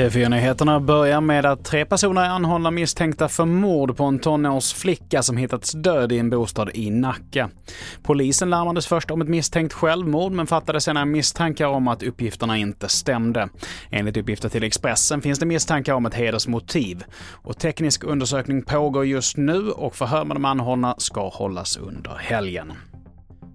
[0.00, 5.36] TV4-nyheterna börjar med att tre personer är anhållna misstänkta för mord på en tonårsflicka som
[5.36, 7.50] hittats död i en bostad i Nacka.
[8.02, 12.88] Polisen larmades först om ett misstänkt självmord men fattade senare misstankar om att uppgifterna inte
[12.88, 13.48] stämde.
[13.90, 17.04] Enligt uppgifter till Expressen finns det misstankar om ett hedersmotiv.
[17.32, 22.72] Och teknisk undersökning pågår just nu och förhör med de anhållna ska hållas under helgen.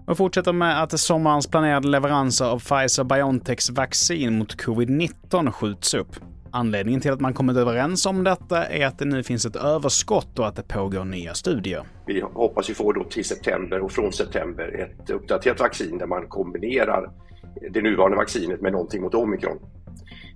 [0.07, 6.15] Och fortsätter med att sommarens planerade leveranser av Pfizer-Biontechs vaccin mot covid-19 skjuts upp.
[6.51, 10.39] Anledningen till att man kommit överens om detta är att det nu finns ett överskott
[10.39, 11.83] och att det pågår nya studier.
[12.05, 16.27] Vi hoppas ju få då till september och från september ett uppdaterat vaccin där man
[16.27, 17.11] kombinerar
[17.71, 19.59] det nuvarande vaccinet med någonting mot omikron.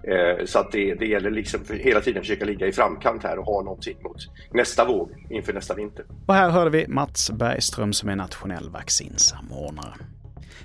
[0.04, 3.40] Eh, så att det, det gäller liksom för hela tiden försöka ligga i framkant här
[3.40, 4.18] och ha någonting mot
[4.54, 6.06] nästa våg inför nästa vinter.
[6.26, 9.94] Och här hörde vi Mats Bergström som är nationell vaccinsamordnare.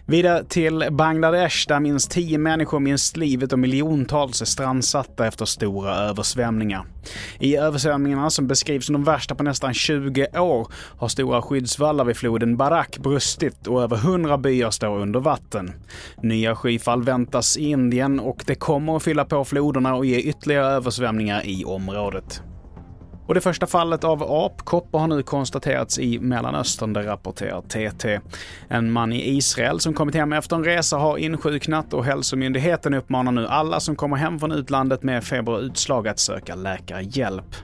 [0.07, 5.95] Vidare till Bangladesh där minst 10 människor mist livet och miljontals är strandsatta efter stora
[5.95, 6.85] översvämningar.
[7.39, 12.17] I översvämningarna, som beskrivs som de värsta på nästan 20 år, har stora skyddsvallar vid
[12.17, 15.73] floden Barak brustit och över 100 byar står under vatten.
[16.23, 20.67] Nya skyfall väntas i Indien och det kommer att fylla på floderna och ge ytterligare
[20.67, 22.43] översvämningar i området.
[23.27, 28.21] Och det första fallet av apkoppor har nu konstaterats i Mellanöstern, det rapporterar TT.
[28.69, 33.33] En man i Israel som kommit hem efter en resa har insjuknat och hälsomyndigheten uppmanar
[33.33, 37.57] nu alla som kommer hem från utlandet med feber och utslag att söka läkarhjälp.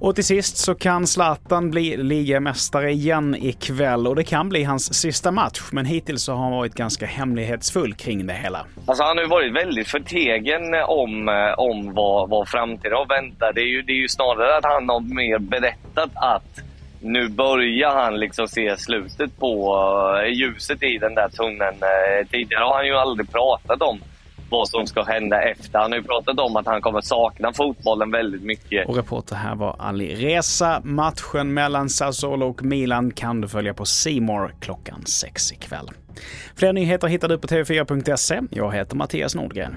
[0.00, 4.94] Och till sist så kan Zlatan bli ligamästare igen ikväll och det kan bli hans
[4.94, 8.66] sista match, men hittills så har han varit ganska hemlighetsfull kring det hela.
[8.86, 13.54] Alltså han har ju varit väldigt förtegen om, eh, om vad, vad framtiden har väntat.
[13.54, 16.60] Det är, ju, det är ju snarare att han har mer berättat att
[17.00, 19.76] nu börjar han liksom se slutet på
[20.24, 21.76] eh, ljuset i den där tunneln.
[21.82, 24.00] Eh, tidigare har han ju aldrig pratat om
[24.50, 25.78] vad som ska hända efter.
[25.78, 28.88] Han har ju pratat om att han kommer sakna fotbollen väldigt mycket.
[28.88, 30.80] Och reporter här var Ali Reza.
[30.84, 35.90] Matchen mellan Sassuolo och Milan kan du följa på Simor klockan sex ikväll.
[36.56, 38.40] Fler nyheter hittar du på tv4.se.
[38.50, 39.76] Jag heter Mattias Nordgren.